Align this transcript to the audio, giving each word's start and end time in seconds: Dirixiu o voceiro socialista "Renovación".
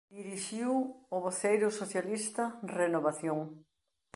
Dirixiu 0.19 0.71
o 1.15 1.17
voceiro 1.25 1.67
socialista 1.79 2.43
"Renovación". 2.79 3.39